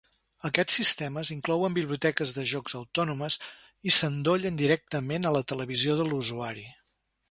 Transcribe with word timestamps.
Aquests 0.47 0.77
sistemes 0.79 1.31
inclouen 1.35 1.75
biblioteques 1.75 2.33
de 2.39 2.47
jocs 2.53 2.79
autònomes 2.81 3.39
i 3.91 3.95
s'endollen 3.99 4.61
directament 4.67 5.27
a 5.33 5.39
la 5.41 5.49
televisió 5.55 6.01
de 6.03 6.13
l'usuari. 6.13 6.71